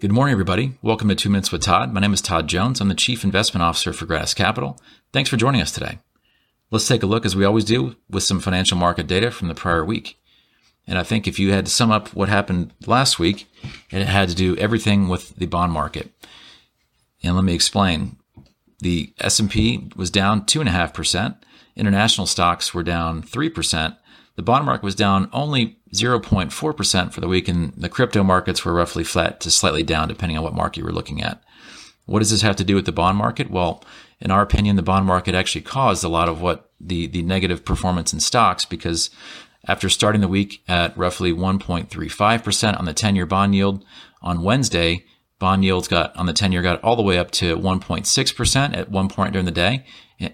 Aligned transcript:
Good 0.00 0.12
morning, 0.12 0.30
everybody. 0.30 0.78
Welcome 0.80 1.08
to 1.08 1.16
Two 1.16 1.28
Minutes 1.28 1.50
with 1.50 1.62
Todd. 1.62 1.92
My 1.92 2.00
name 2.00 2.12
is 2.12 2.22
Todd 2.22 2.46
Jones. 2.46 2.80
I'm 2.80 2.86
the 2.86 2.94
Chief 2.94 3.24
Investment 3.24 3.64
Officer 3.64 3.92
for 3.92 4.06
Gratus 4.06 4.32
Capital. 4.32 4.80
Thanks 5.12 5.28
for 5.28 5.36
joining 5.36 5.60
us 5.60 5.72
today. 5.72 5.98
Let's 6.70 6.86
take 6.86 7.02
a 7.02 7.06
look, 7.06 7.26
as 7.26 7.34
we 7.34 7.44
always 7.44 7.64
do, 7.64 7.96
with 8.08 8.22
some 8.22 8.38
financial 8.38 8.78
market 8.78 9.08
data 9.08 9.32
from 9.32 9.48
the 9.48 9.56
prior 9.56 9.84
week. 9.84 10.16
And 10.86 10.98
I 10.98 11.02
think 11.02 11.26
if 11.26 11.40
you 11.40 11.52
had 11.52 11.66
to 11.66 11.72
sum 11.72 11.90
up 11.90 12.14
what 12.14 12.28
happened 12.28 12.72
last 12.86 13.18
week, 13.18 13.48
it 13.90 14.06
had 14.06 14.28
to 14.28 14.36
do 14.36 14.56
everything 14.56 15.08
with 15.08 15.34
the 15.34 15.46
bond 15.46 15.72
market. 15.72 16.12
And 17.24 17.34
let 17.34 17.42
me 17.42 17.54
explain. 17.54 18.18
The 18.78 19.12
S&P 19.18 19.90
was 19.96 20.12
down 20.12 20.42
2.5%. 20.42 21.38
International 21.74 22.28
stocks 22.28 22.72
were 22.72 22.84
down 22.84 23.20
3%. 23.24 23.96
The 24.36 24.42
bond 24.42 24.64
market 24.64 24.84
was 24.84 24.94
down 24.94 25.28
only 25.32 25.77
0.4% 25.92 27.12
for 27.12 27.20
the 27.20 27.28
week, 27.28 27.48
and 27.48 27.72
the 27.76 27.88
crypto 27.88 28.22
markets 28.22 28.64
were 28.64 28.74
roughly 28.74 29.04
flat 29.04 29.40
to 29.40 29.50
slightly 29.50 29.82
down, 29.82 30.08
depending 30.08 30.36
on 30.36 30.44
what 30.44 30.54
market 30.54 30.80
you 30.80 30.84
were 30.84 30.92
looking 30.92 31.22
at. 31.22 31.42
What 32.06 32.20
does 32.20 32.30
this 32.30 32.42
have 32.42 32.56
to 32.56 32.64
do 32.64 32.74
with 32.74 32.86
the 32.86 32.92
bond 32.92 33.18
market? 33.18 33.50
Well, 33.50 33.82
in 34.20 34.30
our 34.30 34.42
opinion, 34.42 34.76
the 34.76 34.82
bond 34.82 35.06
market 35.06 35.34
actually 35.34 35.62
caused 35.62 36.02
a 36.04 36.08
lot 36.08 36.28
of 36.28 36.40
what 36.40 36.70
the, 36.80 37.06
the 37.06 37.22
negative 37.22 37.64
performance 37.64 38.12
in 38.12 38.20
stocks 38.20 38.64
because 38.64 39.10
after 39.66 39.88
starting 39.88 40.20
the 40.20 40.28
week 40.28 40.62
at 40.68 40.96
roughly 40.96 41.32
1.35% 41.32 42.78
on 42.78 42.84
the 42.84 42.94
10 42.94 43.16
year 43.16 43.26
bond 43.26 43.54
yield 43.54 43.84
on 44.22 44.42
Wednesday, 44.42 45.04
bond 45.38 45.64
yields 45.64 45.88
got 45.88 46.16
on 46.16 46.26
the 46.26 46.32
10 46.32 46.52
year 46.52 46.62
got 46.62 46.82
all 46.82 46.96
the 46.96 47.02
way 47.02 47.18
up 47.18 47.30
to 47.32 47.56
1.6% 47.56 48.76
at 48.76 48.90
one 48.90 49.08
point 49.08 49.32
during 49.32 49.46
the 49.46 49.52
day, 49.52 49.84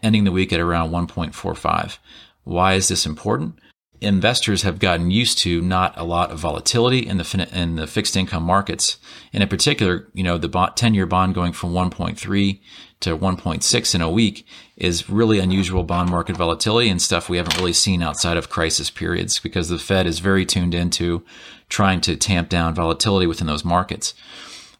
ending 0.03 0.25
the 0.25 0.33
week 0.33 0.53
at 0.53 0.61
around 0.61 0.91
1.45. 0.91 1.99
Why 2.45 2.75
is 2.75 2.89
this 2.89 3.07
important? 3.07 3.59
Investors 4.01 4.63
have 4.63 4.79
gotten 4.79 5.11
used 5.11 5.39
to 5.39 5.61
not 5.61 5.95
a 5.97 6.05
lot 6.05 6.31
of 6.31 6.39
volatility 6.39 7.07
in 7.07 7.17
the 7.19 7.49
in 7.53 7.77
the 7.77 7.87
fixed 7.87 8.17
income 8.17 8.43
markets, 8.43 8.99
and 9.33 9.43
in 9.43 9.49
particular, 9.49 10.09
you 10.13 10.23
know, 10.23 10.39
the 10.39 10.73
ten 10.77 10.95
year 10.95 11.07
bond 11.07 11.35
going 11.35 11.53
from 11.53 11.73
1.3 11.73 12.61
to 13.01 13.17
1.6 13.17 13.95
in 13.95 14.01
a 14.01 14.11
week 14.11 14.47
is 14.77 15.11
really 15.11 15.39
unusual 15.39 15.83
bond 15.83 16.11
market 16.11 16.37
volatility 16.37 16.89
and 16.89 17.03
stuff 17.03 17.29
we 17.29 17.37
haven't 17.37 17.57
really 17.59 17.73
seen 17.73 18.03
outside 18.03 18.37
of 18.37 18.49
crisis 18.49 18.89
periods 18.89 19.39
because 19.39 19.69
the 19.69 19.79
Fed 19.79 20.07
is 20.07 20.21
very 20.21 20.47
tuned 20.47 20.75
into 20.75 21.23
trying 21.69 22.01
to 22.01 22.17
tamp 22.17 22.49
down 22.49 22.75
volatility 22.75 23.27
within 23.27 23.47
those 23.47 23.65
markets. 23.65 24.15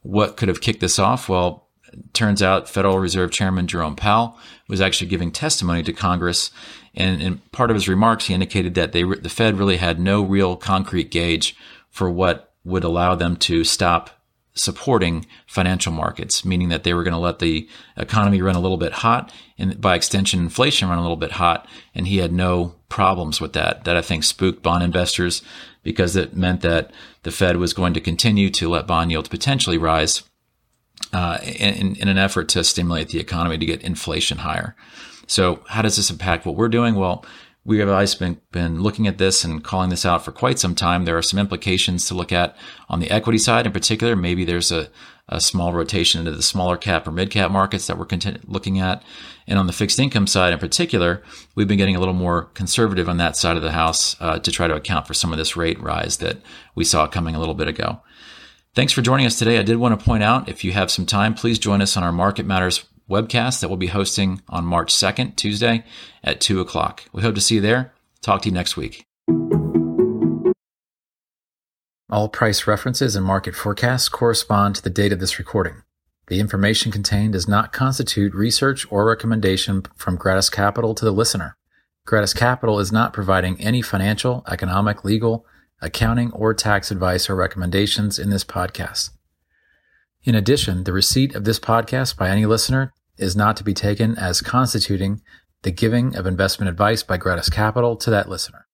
What 0.03 0.37
could 0.37 0.49
have 0.49 0.61
kicked 0.61 0.81
this 0.81 0.99
off? 0.99 1.29
Well, 1.29 1.64
turns 2.13 2.43
out 2.43 2.69
Federal 2.69 2.99
Reserve 2.99 3.31
Chairman 3.31 3.67
Jerome 3.67 3.97
Powell 3.97 4.39
was 4.69 4.81
actually 4.81 5.09
giving 5.09 5.31
testimony 5.31 5.83
to 5.83 5.93
Congress. 5.93 6.51
And 6.95 7.21
in 7.23 7.39
part 7.53 7.71
of 7.71 7.75
his 7.75 7.89
remarks, 7.89 8.27
he 8.27 8.35
indicated 8.35 8.75
that 8.75 8.93
they, 8.93 9.03
the 9.03 9.29
Fed 9.29 9.59
really 9.59 9.77
had 9.77 9.99
no 9.99 10.23
real 10.23 10.57
concrete 10.57 11.11
gauge 11.11 11.57
for 11.91 12.11
what 12.11 12.53
would 12.65 12.85
allow 12.85 13.15
them 13.15 13.37
to 13.37 13.65
stop 13.65 14.11
supporting 14.55 15.27
financial 15.47 15.93
markets, 15.93 16.45
meaning 16.45 16.69
that 16.69 16.85
they 16.85 16.95
were 16.95 17.03
going 17.03 17.13
to 17.13 17.19
let 17.19 17.41
the 17.41 17.69
economy 17.97 18.41
run 18.41 18.55
a 18.55 18.61
little 18.61 18.77
bit 18.77 18.93
hot 18.93 19.33
and 19.59 19.81
by 19.81 19.95
extension, 19.95 20.41
inflation 20.41 20.89
run 20.89 20.99
a 20.99 21.03
little 21.03 21.17
bit 21.17 21.33
hot. 21.33 21.69
And 21.95 22.09
he 22.09 22.19
had 22.19 22.33
no 22.33 22.75
problems 22.89 23.41
with 23.41 23.53
that. 23.53 23.85
That 23.85 23.97
I 23.97 24.03
think 24.03 24.25
spooked 24.25 24.63
bond 24.63 24.83
investors 24.83 25.43
because 25.83 26.17
it 26.17 26.37
meant 26.37 26.63
that 26.63 26.91
the 27.23 27.31
Fed 27.31 27.57
was 27.57 27.73
going 27.73 27.95
to 27.95 28.01
continue 28.01 28.51
to 28.51 28.69
let 28.69 28.87
bond 28.87 29.11
yields 29.11 29.29
potentially 29.29 29.79
rise 29.79 30.23
uh, 31.13 31.39
in, 31.43 31.97
in 31.97 32.09
an 32.09 32.19
effort 32.19 32.49
to 32.51 32.65
stimulate 32.65 33.09
the 33.09 33.21
economy 33.21 33.59
to 33.59 33.67
get 33.67 33.83
inflation 33.83 34.39
higher. 34.39 34.75
So, 35.27 35.63
how 35.69 35.83
does 35.83 35.97
this 35.97 36.11
impact 36.11 36.45
what 36.45 36.57
we're 36.57 36.69
doing? 36.69 36.97
Well, 36.97 37.25
we 37.65 37.79
have 37.79 38.19
been, 38.19 38.41
been 38.53 38.83
looking 38.83 39.07
at 39.07 39.17
this 39.17 39.43
and 39.43 39.65
calling 39.65 39.89
this 39.89 40.05
out 40.05 40.23
for 40.25 40.33
quite 40.33 40.59
some 40.59 40.75
time. 40.75 41.05
There 41.05 41.17
are 41.17 41.23
some 41.23 41.39
implications 41.39 42.07
to 42.07 42.15
look 42.15 42.31
at 42.31 42.57
on 42.91 43.01
the 43.01 43.11
equity 43.11 43.39
side 43.39 43.67
in 43.67 43.73
particular. 43.73 44.15
Maybe 44.15 44.45
there's 44.45 44.71
a, 44.71 44.91
a 45.31 45.41
small 45.41 45.73
rotation 45.73 46.19
into 46.19 46.33
the 46.33 46.43
smaller 46.43 46.77
cap 46.77 47.07
or 47.07 47.11
mid 47.11 47.31
cap 47.31 47.51
markets 47.51 47.87
that 47.87 47.97
we're 47.97 48.07
looking 48.47 48.79
at. 48.79 49.03
And 49.47 49.59
on 49.59 49.67
the 49.67 49.73
fixed 49.73 49.99
income 49.99 50.27
side 50.27 50.53
in 50.53 50.59
particular, 50.59 51.23
we've 51.55 51.69
been 51.69 51.79
getting 51.79 51.97
a 51.97 52.01
little 52.01 52.15
more 52.15 52.45
conservative 52.55 53.09
on 53.09 53.17
that 53.17 53.37
side 53.37 53.57
of 53.57 53.63
the 53.63 53.73
house 53.73 54.17
uh, 54.21 54.39
to 54.39 54.51
try 54.53 54.69
to 54.69 54.75
account 54.75 55.07
for 55.07 55.15
some 55.15 55.33
of 55.33 55.39
this 55.39 55.57
rate 55.57 55.81
rise 55.81 56.19
that 56.19 56.39
we 56.75 56.85
saw 56.85 57.07
coming 57.07 57.35
a 57.35 57.41
little 57.41 57.55
bit 57.55 57.69
ago. 57.69 58.01
Thanks 58.75 58.93
for 58.93 59.03
joining 59.03 59.25
us 59.25 59.39
today. 59.39 59.59
I 59.59 59.63
did 59.63 59.77
want 59.77 59.97
to 59.97 60.05
point 60.05 60.25
out 60.25 60.49
if 60.49 60.65
you 60.65 60.73
have 60.73 60.91
some 60.91 61.07
time, 61.07 61.35
please 61.35 61.61
join 61.61 61.81
us 61.81 61.97
on 61.97 62.03
our 62.03 62.11
Market 62.11 62.45
Matters 62.45 62.85
webcast 63.09 63.61
that 63.61 63.69
we'll 63.69 63.77
be 63.77 63.87
hosting 63.87 64.43
on 64.49 64.65
March 64.65 64.93
2nd, 64.93 65.37
Tuesday 65.37 65.85
at 66.25 66.41
2 66.41 66.61
o'clock. 66.61 67.05
We 67.13 67.23
hope 67.23 67.37
to 67.37 67.41
see 67.41 67.55
you 67.55 67.61
there. 67.61 67.95
Talk 68.21 68.43
to 68.43 68.49
you 68.49 68.53
next 68.55 68.77
week. 68.77 69.05
All 72.11 72.29
price 72.29 72.67
references 72.67 73.15
and 73.15 73.25
market 73.25 73.55
forecasts 73.55 74.09
correspond 74.09 74.75
to 74.75 74.83
the 74.83 74.91
date 74.91 75.13
of 75.13 75.21
this 75.21 75.39
recording. 75.39 75.83
The 76.27 76.41
information 76.41 76.91
contained 76.91 77.35
does 77.35 77.47
not 77.47 77.73
constitute 77.73 78.35
research 78.35 78.91
or 78.91 79.05
recommendation 79.05 79.85
from 79.95 80.17
Gratus 80.17 80.51
Capital 80.51 80.97
to 80.97 81.05
the 81.05 81.13
listener. 81.13 81.57
Gratus 82.07 82.35
Capital 82.35 82.81
is 82.81 82.91
not 82.91 83.13
providing 83.13 83.61
any 83.61 83.83
financial, 83.83 84.43
economic, 84.49 85.05
legal, 85.05 85.47
accounting, 85.81 86.31
or 86.33 86.55
tax 86.55 86.91
advice 86.91 87.29
or 87.29 87.37
recommendations 87.37 88.19
in 88.19 88.31
this 88.31 88.45
podcast. 88.45 89.11
In 90.25 90.35
addition, 90.35 90.85
the 90.85 90.93
receipt 90.93 91.35
of 91.35 91.45
this 91.45 91.61
podcast 91.61 92.17
by 92.17 92.31
any 92.31 92.47
listener 92.47 92.93
is 93.19 93.37
not 93.37 93.57
to 93.59 93.65
be 93.65 93.75
taken 93.75 94.17
as 94.17 94.41
constituting 94.41 95.23
the 95.63 95.71
giving 95.71 96.17
of 96.17 96.27
investment 96.27 96.69
advice 96.69 97.03
by 97.03 97.17
Gratus 97.17 97.49
Capital 97.49 97.97
to 97.97 98.11
that 98.11 98.29
listener. 98.29 98.67